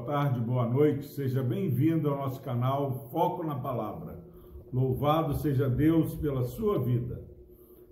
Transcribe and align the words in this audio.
boa 0.00 0.06
tarde, 0.06 0.40
boa 0.40 0.66
noite. 0.66 1.06
Seja 1.08 1.42
bem-vindo 1.42 2.08
ao 2.08 2.16
nosso 2.16 2.40
canal 2.40 3.10
Foco 3.12 3.44
na 3.44 3.54
Palavra. 3.54 4.24
Louvado 4.72 5.34
seja 5.34 5.68
Deus 5.68 6.14
pela 6.14 6.42
sua 6.42 6.78
vida. 6.78 7.22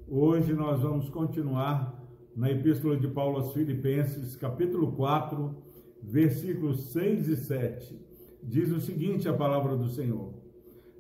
Hoje 0.09 0.55
nós 0.55 0.81
vamos 0.81 1.11
continuar 1.11 2.03
na 2.35 2.51
Epístola 2.51 2.97
de 2.97 3.09
Paulo 3.09 3.37
aos 3.37 3.53
Filipenses, 3.53 4.37
capítulo 4.37 4.93
4, 4.93 5.55
versículos 6.03 6.93
6 6.93 7.29
e 7.29 7.37
7. 7.37 8.01
Diz 8.43 8.73
o 8.73 8.81
seguinte 8.81 9.29
a 9.29 9.35
palavra 9.35 9.77
do 9.77 9.89
Senhor: 9.89 10.33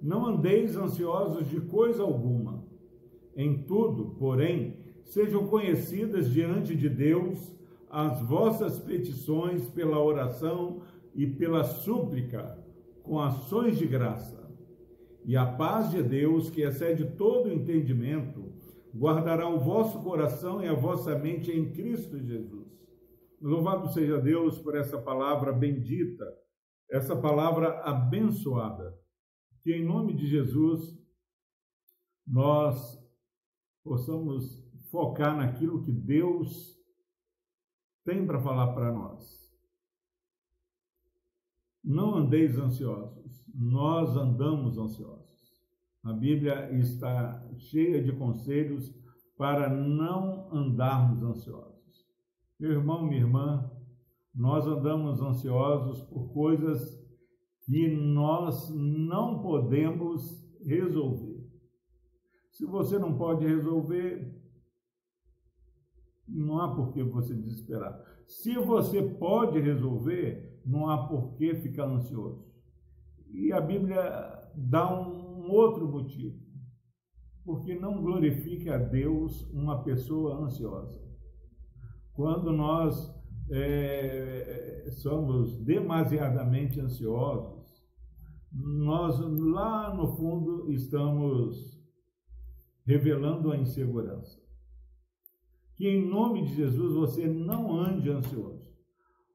Não 0.02 0.26
andeis 0.26 0.76
ansiosos 0.76 1.48
de 1.48 1.58
coisa 1.58 2.02
alguma. 2.02 2.62
Em 3.34 3.62
tudo, 3.62 4.14
porém, 4.18 4.76
sejam 5.04 5.46
conhecidas 5.46 6.30
diante 6.30 6.76
de 6.76 6.90
Deus 6.90 7.56
as 7.90 8.20
vossas 8.20 8.78
petições 8.78 9.66
pela 9.68 9.98
oração 10.02 10.82
e 11.18 11.26
pela 11.26 11.64
súplica, 11.64 12.64
com 13.02 13.18
ações 13.18 13.76
de 13.76 13.88
graça. 13.88 14.48
E 15.24 15.36
a 15.36 15.44
paz 15.44 15.90
de 15.90 16.00
Deus, 16.00 16.48
que 16.48 16.62
excede 16.62 17.16
todo 17.16 17.52
entendimento, 17.52 18.54
guardará 18.94 19.48
o 19.48 19.58
vosso 19.58 20.00
coração 20.00 20.62
e 20.62 20.68
a 20.68 20.74
vossa 20.74 21.18
mente 21.18 21.50
em 21.50 21.72
Cristo 21.72 22.20
Jesus. 22.20 22.68
Louvado 23.40 23.88
seja 23.88 24.20
Deus 24.20 24.58
por 24.60 24.76
essa 24.76 24.96
palavra 24.96 25.52
bendita, 25.52 26.24
essa 26.88 27.16
palavra 27.16 27.80
abençoada. 27.80 28.96
Que 29.62 29.74
em 29.74 29.84
nome 29.84 30.14
de 30.14 30.24
Jesus 30.24 30.96
nós 32.24 32.96
possamos 33.82 34.64
focar 34.88 35.36
naquilo 35.36 35.82
que 35.82 35.90
Deus 35.90 36.78
tem 38.04 38.24
para 38.24 38.40
falar 38.40 38.72
para 38.72 38.92
nós. 38.92 39.47
Não 41.88 42.16
andeis 42.16 42.58
ansiosos, 42.58 43.42
nós 43.54 44.14
andamos 44.14 44.76
ansiosos. 44.76 45.24
A 46.04 46.12
Bíblia 46.12 46.70
está 46.78 47.42
cheia 47.56 48.04
de 48.04 48.12
conselhos 48.12 48.94
para 49.38 49.70
não 49.70 50.54
andarmos 50.54 51.22
ansiosos. 51.22 52.06
Meu 52.60 52.72
irmão, 52.72 53.06
minha 53.06 53.22
irmã, 53.22 53.72
nós 54.34 54.66
andamos 54.66 55.22
ansiosos 55.22 56.02
por 56.02 56.30
coisas 56.34 57.02
que 57.62 57.88
nós 57.88 58.68
não 58.68 59.40
podemos 59.40 60.46
resolver. 60.62 61.42
Se 62.50 62.66
você 62.66 62.98
não 62.98 63.16
pode 63.16 63.46
resolver, 63.46 64.38
não 66.28 66.58
há 66.60 66.74
por 66.74 66.92
que 66.92 67.02
você 67.02 67.32
desesperar. 67.32 67.98
Se 68.26 68.58
você 68.58 69.02
pode 69.02 69.58
resolver, 69.58 70.57
não 70.68 70.88
há 70.88 71.06
por 71.08 71.34
que 71.34 71.54
ficar 71.56 71.86
ansioso. 71.86 72.46
E 73.30 73.52
a 73.52 73.60
Bíblia 73.60 74.00
dá 74.54 74.92
um 74.92 75.50
outro 75.50 75.88
motivo. 75.88 76.38
Porque 77.44 77.74
não 77.74 78.02
glorifica 78.02 78.74
a 78.74 78.78
Deus 78.78 79.42
uma 79.52 79.82
pessoa 79.82 80.36
ansiosa. 80.44 81.00
Quando 82.12 82.52
nós 82.52 83.14
é, 83.50 84.86
somos 84.90 85.56
demasiadamente 85.64 86.80
ansiosos, 86.80 87.66
nós 88.52 89.18
lá 89.20 89.94
no 89.94 90.16
fundo 90.16 90.70
estamos 90.70 91.78
revelando 92.84 93.50
a 93.50 93.56
insegurança 93.56 94.48
que 95.78 95.88
em 95.88 96.04
nome 96.04 96.42
de 96.42 96.56
Jesus 96.56 96.92
você 96.92 97.28
não 97.28 97.78
ande 97.78 98.10
ansioso. 98.10 98.57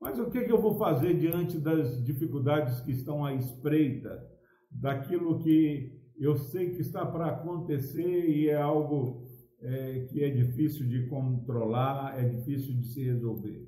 Mas 0.04 0.20
o 0.20 0.30
que, 0.30 0.44
que 0.44 0.52
eu 0.52 0.62
vou 0.62 0.78
fazer 0.78 1.18
diante 1.18 1.58
das 1.58 2.04
dificuldades 2.04 2.82
que 2.82 2.92
estão 2.92 3.24
à 3.24 3.34
espreita, 3.34 4.22
daquilo 4.70 5.40
que 5.40 5.98
eu 6.20 6.36
sei 6.36 6.72
que 6.72 6.82
está 6.82 7.06
para 7.06 7.28
acontecer 7.28 8.30
e 8.30 8.50
é 8.50 8.62
algo 8.62 9.24
é, 9.62 10.06
que 10.10 10.22
é 10.22 10.30
difícil 10.30 10.90
de 10.90 11.08
controlar, 11.08 12.20
é 12.20 12.28
difícil 12.28 12.76
de 12.76 12.86
se 12.88 13.02
resolver? 13.02 13.66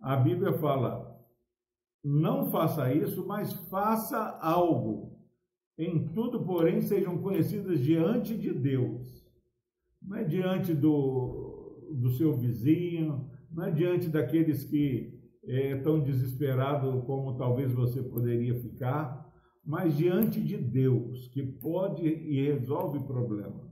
A 0.00 0.16
Bíblia 0.16 0.54
fala: 0.54 1.16
não 2.02 2.50
faça 2.50 2.92
isso, 2.92 3.24
mas 3.24 3.52
faça 3.68 4.18
algo. 4.42 5.16
Em 5.78 6.08
tudo, 6.08 6.44
porém, 6.44 6.80
sejam 6.80 7.22
conhecidas 7.22 7.78
diante 7.78 8.36
de 8.36 8.52
Deus. 8.52 9.06
Não 10.02 10.16
é 10.16 10.24
diante 10.24 10.74
do, 10.74 11.92
do 11.92 12.10
seu 12.10 12.36
vizinho, 12.36 13.30
não 13.52 13.66
é 13.66 13.70
diante 13.70 14.08
daqueles 14.08 14.64
que 14.64 15.20
é, 15.44 15.76
estão 15.76 16.00
desesperados 16.00 17.04
como 17.04 17.36
talvez 17.36 17.72
você 17.72 18.02
poderia 18.02 18.54
ficar, 18.54 19.28
mas 19.64 19.96
diante 19.96 20.40
de 20.40 20.56
Deus, 20.56 21.28
que 21.28 21.42
pode 21.42 22.06
e 22.06 22.46
resolve 22.46 22.98
o 22.98 23.06
problema. 23.06 23.70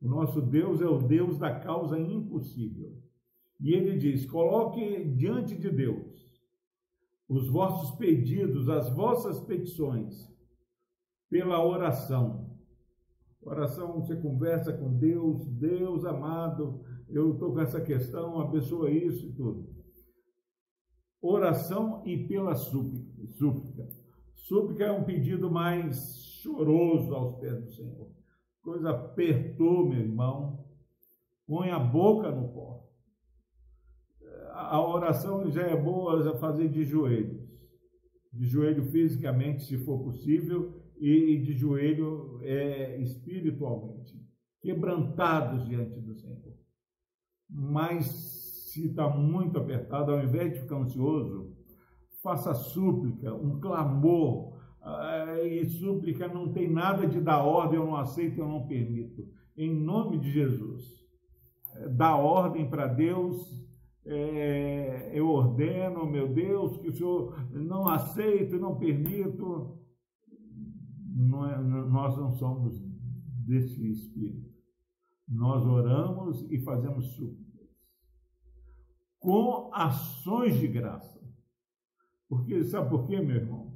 O 0.00 0.08
nosso 0.08 0.40
Deus 0.40 0.80
é 0.80 0.86
o 0.86 0.98
Deus 0.98 1.38
da 1.38 1.58
causa 1.58 1.98
impossível. 1.98 2.92
E 3.58 3.72
ele 3.72 3.96
diz: 3.96 4.26
coloque 4.26 5.04
diante 5.16 5.56
de 5.56 5.70
Deus 5.70 6.26
os 7.28 7.48
vossos 7.48 7.96
pedidos, 7.96 8.68
as 8.68 8.88
vossas 8.90 9.40
petições, 9.40 10.30
pela 11.28 11.64
oração. 11.64 12.54
Oração, 13.42 14.00
você 14.00 14.16
conversa 14.16 14.72
com 14.72 14.96
Deus, 14.96 15.46
Deus 15.46 16.04
amado, 16.04 16.84
eu 17.08 17.32
estou 17.32 17.52
com 17.52 17.60
essa 17.60 17.80
questão, 17.80 18.40
abençoa 18.40 18.90
isso 18.90 19.26
e 19.26 19.32
tudo. 19.32 19.68
Oração 21.26 22.02
e 22.06 22.26
pela 22.26 22.54
súplica. 22.54 23.86
Súplica 24.34 24.84
é 24.84 24.92
um 24.92 25.04
pedido 25.04 25.50
mais 25.50 26.16
choroso 26.42 27.14
aos 27.14 27.40
pés 27.40 27.64
do 27.64 27.70
Senhor. 27.72 28.10
Coisa 28.62 28.90
apertou, 28.90 29.88
meu 29.88 29.98
irmão. 29.98 30.64
Põe 31.46 31.70
a 31.70 31.78
boca 31.78 32.30
no 32.30 32.48
pó. 32.52 32.86
A 34.52 34.80
oração 34.80 35.50
já 35.50 35.62
é 35.62 35.76
boa 35.76 36.38
fazer 36.38 36.68
de 36.68 36.84
joelhos. 36.84 37.46
De 38.32 38.46
joelho 38.46 38.84
fisicamente, 38.84 39.64
se 39.64 39.78
for 39.84 40.02
possível, 40.02 40.82
e 40.98 41.42
de 41.42 41.52
joelho 41.52 42.40
é, 42.42 43.00
espiritualmente. 43.00 44.14
Quebrantados 44.60 45.66
diante 45.66 46.00
do 46.00 46.14
Senhor 46.14 46.56
mas 47.48 48.45
se 48.76 48.88
está 48.88 49.08
muito 49.08 49.58
apertado, 49.58 50.12
ao 50.12 50.22
invés 50.22 50.52
de 50.52 50.60
ficar 50.60 50.76
ansioso, 50.76 51.56
faça 52.22 52.54
súplica, 52.54 53.34
um 53.34 53.58
clamor. 53.58 54.54
Ah, 54.82 55.40
e 55.42 55.64
súplica 55.64 56.28
não 56.28 56.52
tem 56.52 56.70
nada 56.70 57.06
de 57.06 57.20
dar 57.20 57.42
ordem, 57.42 57.78
eu 57.78 57.86
não 57.86 57.96
aceito, 57.96 58.38
eu 58.38 58.48
não 58.48 58.66
permito. 58.66 59.22
Em 59.56 59.74
nome 59.74 60.18
de 60.18 60.30
Jesus, 60.30 60.84
eh, 61.76 61.88
dá 61.88 62.14
ordem 62.14 62.68
para 62.68 62.86
Deus, 62.86 63.66
é, 64.04 65.10
eu 65.12 65.28
ordeno, 65.28 66.06
meu 66.06 66.32
Deus, 66.32 66.76
que 66.76 66.88
o 66.88 66.92
Senhor 66.92 67.34
não 67.50 67.88
aceito, 67.88 68.58
não 68.58 68.78
permito. 68.78 69.80
Não 71.16 71.50
é, 71.50 71.60
nós 71.60 72.16
não 72.16 72.30
somos 72.32 72.78
desse 73.44 73.90
espírito. 73.90 74.54
Nós 75.26 75.64
oramos 75.64 76.46
e 76.50 76.60
fazemos 76.60 77.06
súplicas 77.16 77.55
com 79.18 79.70
ações 79.72 80.58
de 80.58 80.68
graça. 80.68 81.20
Porque 82.28 82.64
sabe 82.64 82.90
por 82.90 83.06
quê, 83.06 83.20
meu 83.20 83.36
irmão? 83.36 83.72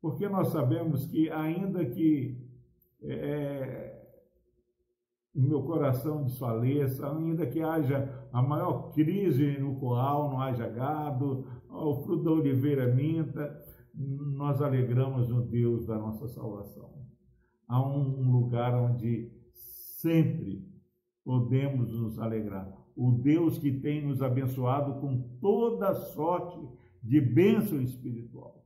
Porque 0.00 0.28
nós 0.28 0.48
sabemos 0.48 1.06
que 1.06 1.30
ainda 1.30 1.84
que 1.84 2.40
é, 3.02 3.96
o 5.34 5.40
meu 5.40 5.62
coração 5.62 6.24
desfaleça, 6.24 7.10
ainda 7.10 7.46
que 7.46 7.60
haja 7.60 8.28
a 8.32 8.42
maior 8.42 8.92
crise 8.92 9.58
no 9.58 9.76
curral, 9.76 10.30
não 10.30 10.40
haja 10.40 10.68
gado, 10.68 11.46
o 11.68 11.94
fruto 12.02 12.24
da 12.24 12.30
oliveira 12.30 12.92
minta, 12.94 13.62
nós 13.94 14.60
alegramos 14.62 15.28
no 15.28 15.42
Deus 15.42 15.86
da 15.86 15.98
nossa 15.98 16.26
salvação. 16.28 16.90
Há 17.68 17.82
um 17.82 18.30
lugar 18.30 18.74
onde 18.74 19.30
sempre 19.52 20.64
podemos 21.24 21.98
nos 21.98 22.18
alegrar. 22.18 22.85
O 22.96 23.12
Deus 23.12 23.58
que 23.58 23.70
tem 23.70 24.04
nos 24.06 24.22
abençoado 24.22 25.00
com 25.00 25.20
toda 25.40 25.94
sorte 25.94 26.58
de 27.02 27.20
bênção 27.20 27.80
espiritual. 27.80 28.64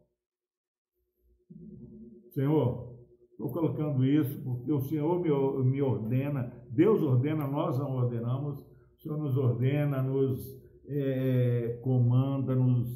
Senhor, 2.31 2.97
estou 3.33 3.51
colocando 3.51 4.05
isso 4.05 4.41
porque 4.43 4.71
o 4.71 4.81
Senhor 4.83 5.21
me, 5.21 5.71
me 5.71 5.83
ordena, 5.83 6.53
Deus 6.71 7.03
ordena, 7.03 7.47
nós 7.47 7.79
não 7.79 7.97
ordenamos, 7.97 8.61
o 8.61 9.01
Senhor 9.03 9.19
nos 9.19 9.37
ordena, 9.37 10.01
nos 10.01 10.41
é, 10.87 11.81
comanda, 11.83 12.55
nos 12.55 12.89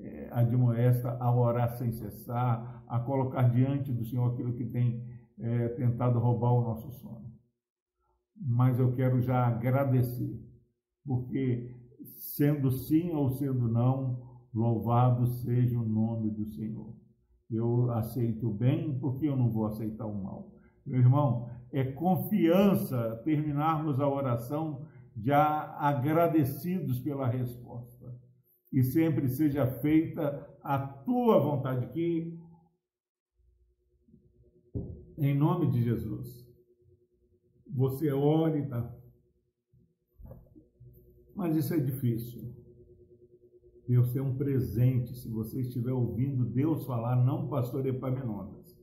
é, 0.00 0.28
admoesta 0.32 1.16
a 1.20 1.34
orar 1.34 1.76
sem 1.78 1.92
cessar, 1.92 2.84
a 2.88 2.98
colocar 2.98 3.42
diante 3.44 3.92
do 3.92 4.04
Senhor 4.04 4.32
aquilo 4.32 4.54
que 4.54 4.64
tem 4.64 5.06
é, 5.38 5.68
tentado 5.68 6.18
roubar 6.18 6.52
o 6.52 6.62
nosso 6.62 6.90
sono 6.90 7.30
mas 8.40 8.78
eu 8.78 8.92
quero 8.94 9.20
já 9.20 9.46
agradecer, 9.46 10.40
porque 11.04 11.76
sendo 12.16 12.70
sim 12.70 13.12
ou 13.12 13.30
sendo 13.30 13.68
não, 13.68 14.28
Louvado 14.52 15.26
seja 15.26 15.78
o 15.78 15.84
nome 15.84 16.28
do 16.30 16.44
Senhor. 16.44 16.92
Eu 17.48 17.90
aceito 17.92 18.48
o 18.48 18.52
bem 18.52 18.98
porque 18.98 19.26
eu 19.26 19.36
não 19.36 19.48
vou 19.50 19.66
aceitar 19.66 20.06
o 20.06 20.22
mal. 20.22 20.52
Meu 20.84 20.98
irmão, 20.98 21.48
é 21.72 21.84
confiança 21.84 23.20
terminarmos 23.24 24.00
a 24.00 24.08
oração 24.08 24.86
já 25.16 25.76
agradecidos 25.78 26.98
pela 26.98 27.28
resposta. 27.28 28.12
E 28.72 28.82
sempre 28.82 29.28
seja 29.28 29.66
feita 29.66 30.48
a 30.62 30.78
tua 30.78 31.38
vontade, 31.38 31.86
que 31.92 32.38
em 35.18 35.36
nome 35.36 35.70
de 35.70 35.82
Jesus, 35.82 36.48
você 37.68 38.10
ore, 38.10 38.66
tá? 38.66 38.99
Mas 41.34 41.56
isso 41.56 41.74
é 41.74 41.78
difícil. 41.78 42.42
Deus 43.86 44.12
tem 44.12 44.22
um 44.22 44.36
presente, 44.36 45.16
se 45.16 45.28
você 45.28 45.60
estiver 45.60 45.92
ouvindo 45.92 46.44
Deus 46.44 46.84
falar, 46.86 47.16
não 47.16 47.48
pastor 47.48 47.84
Epaminondas. 47.86 48.78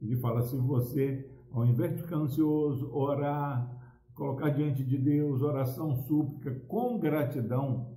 Ele 0.00 0.16
fala, 0.16 0.42
se 0.42 0.56
você, 0.56 1.30
ao 1.52 1.66
invés 1.66 1.94
de 1.94 2.02
ficar 2.02 2.16
ansioso, 2.16 2.90
orar, 2.90 3.70
colocar 4.14 4.48
diante 4.48 4.82
de 4.82 4.96
Deus, 4.96 5.42
oração, 5.42 5.94
súplica, 5.94 6.58
com 6.66 6.98
gratidão, 6.98 7.94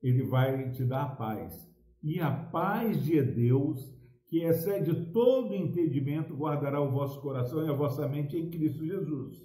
Ele 0.00 0.22
vai 0.22 0.70
te 0.70 0.84
dar 0.84 1.02
a 1.02 1.08
paz. 1.08 1.68
E 2.02 2.20
a 2.20 2.30
paz 2.30 3.02
de 3.02 3.20
Deus, 3.20 3.92
que 4.28 4.44
excede 4.44 5.12
todo 5.12 5.54
entendimento, 5.54 6.36
guardará 6.36 6.80
o 6.80 6.92
vosso 6.92 7.20
coração 7.20 7.66
e 7.66 7.68
a 7.68 7.74
vossa 7.74 8.06
mente 8.08 8.36
em 8.36 8.48
Cristo 8.48 8.86
Jesus. 8.86 9.44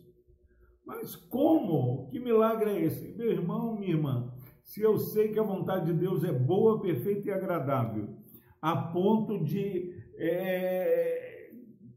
Mas 0.86 1.16
como? 1.16 2.10
Que 2.10 2.20
milagre 2.20 2.72
é 2.72 2.82
esse? 2.82 3.16
Meu 3.16 3.32
irmão, 3.32 3.78
minha 3.78 3.94
irmã, 3.94 4.32
se 4.64 4.82
eu 4.82 4.98
sei 4.98 5.30
que 5.30 5.40
a 5.40 5.44
vontade 5.44 5.86
de 5.86 5.94
Deus 5.94 6.24
é 6.24 6.32
boa, 6.32 6.82
perfeita 6.82 7.28
e 7.28 7.32
agradável, 7.32 8.10
a 8.62 8.76
ponto 8.76 9.44
de, 9.44 9.94
é, 10.18 11.52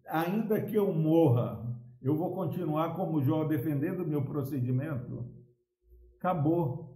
ainda 0.08 0.60
que 0.60 0.74
eu 0.74 0.92
morra, 0.92 1.64
eu 2.02 2.14
vou 2.14 2.34
continuar 2.34 2.94
como 2.96 3.22
Jó 3.22 3.44
defendendo 3.44 4.00
o 4.00 4.06
meu 4.06 4.22
procedimento, 4.24 5.24
acabou. 6.18 6.94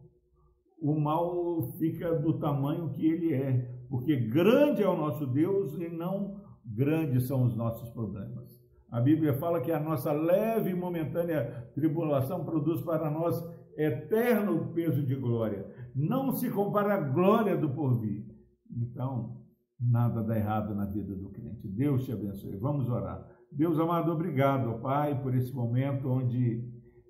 O 0.81 0.99
mal 0.99 1.73
fica 1.79 2.15
do 2.15 2.39
tamanho 2.39 2.91
que 2.91 3.05
ele 3.07 3.35
é, 3.35 3.85
porque 3.89 4.15
grande 4.15 4.83
é 4.83 4.89
o 4.89 4.97
nosso 4.97 5.27
Deus 5.27 5.75
e 5.75 5.89
não 5.89 6.41
grandes 6.65 7.27
são 7.27 7.45
os 7.45 7.57
nossos 7.57 7.89
problemas. 7.91 8.58
A 8.91 9.01
Bíblia 9.01 9.35
fala 9.35 9.61
que 9.61 9.71
a 9.71 9.81
nossa 9.81 10.13
leve 10.13 10.71
e 10.71 10.75
momentânea 10.75 11.71
tribulação 11.75 12.45
produz 12.45 12.81
para 12.83 13.11
nós 13.11 13.37
eterno 13.77 14.73
peso 14.73 15.03
de 15.05 15.15
glória. 15.15 15.67
Não 15.95 16.33
se 16.33 16.51
compara 16.51 16.95
à 16.95 17.01
glória 17.01 17.57
do 17.57 17.69
porvir. 17.71 18.27
Então, 18.71 19.37
nada 19.79 20.23
dá 20.23 20.37
errado 20.37 20.75
na 20.75 20.87
vida 20.87 21.15
do 21.15 21.29
crente. 21.31 21.69
Deus 21.69 22.05
te 22.05 22.13
abençoe. 22.13 22.57
Vamos 22.57 22.89
orar. 22.89 23.25
Deus 23.53 23.79
amado, 23.79 24.11
obrigado, 24.11 24.81
Pai, 24.81 25.21
por 25.23 25.35
esse 25.35 25.55
momento 25.55 26.09
onde 26.09 26.65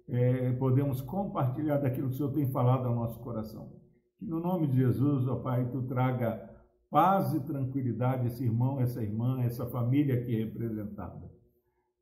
é, 0.08 0.52
podemos 0.52 1.00
compartilhar 1.00 1.78
daquilo 1.78 2.08
que 2.08 2.14
o 2.14 2.16
Senhor 2.16 2.32
tem 2.32 2.50
falado 2.50 2.86
ao 2.86 2.94
nosso 2.94 3.18
coração. 3.20 3.72
Que 4.18 4.26
no 4.26 4.40
nome 4.40 4.66
de 4.66 4.78
Jesus, 4.78 5.26
ó 5.28 5.36
Pai, 5.36 5.68
tu 5.70 5.82
traga 5.82 6.48
paz 6.90 7.34
e 7.34 7.40
tranquilidade 7.40 8.24
a 8.24 8.26
esse 8.26 8.44
irmão, 8.44 8.80
essa 8.80 9.02
irmã, 9.02 9.42
essa 9.42 9.66
família 9.66 10.14
aqui 10.14 10.36
representada. 10.36 11.37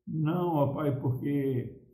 Não, 0.07 0.55
ó 0.55 0.73
Pai, 0.73 0.97
porque 0.99 1.85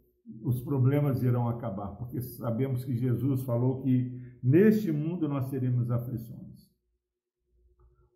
os 0.44 0.62
problemas 0.62 1.24
irão 1.24 1.48
acabar, 1.50 1.96
porque 1.98 2.22
sabemos 2.22 2.86
que 2.86 2.96
Jesus 2.96 3.42
falou 3.42 3.82
que 3.82 4.22
neste 4.42 4.92
mundo 4.92 5.28
nós 5.28 5.50
teremos 5.50 5.90
aflições. 5.90 6.72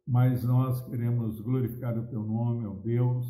Mas 0.07 0.43
nós 0.43 0.85
queremos 0.85 1.41
glorificar 1.41 1.97
o 1.97 2.07
Teu 2.07 2.23
nome, 2.23 2.65
ó 2.65 2.73
Deus, 2.75 3.27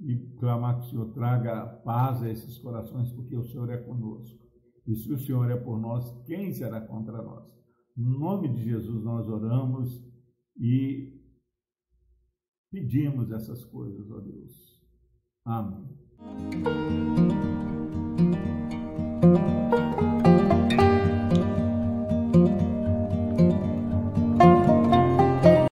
e 0.00 0.16
clamar 0.38 0.78
que 0.78 0.86
o 0.86 0.90
Senhor 0.90 1.12
traga 1.12 1.66
paz 1.84 2.22
a 2.22 2.30
esses 2.30 2.58
corações, 2.58 3.10
porque 3.12 3.36
o 3.36 3.44
Senhor 3.44 3.70
é 3.70 3.78
conosco. 3.78 4.38
E 4.86 4.94
se 4.94 5.12
o 5.12 5.18
Senhor 5.18 5.50
é 5.50 5.56
por 5.56 5.78
nós, 5.78 6.10
quem 6.26 6.52
será 6.52 6.80
contra 6.80 7.22
nós? 7.22 7.48
No 7.96 8.18
nome 8.18 8.48
de 8.48 8.64
Jesus 8.64 9.02
nós 9.02 9.28
oramos 9.28 10.04
e 10.58 11.18
pedimos 12.70 13.30
essas 13.30 13.64
coisas, 13.64 14.10
ó 14.10 14.20
Deus. 14.20 14.79
阿。 15.44 15.64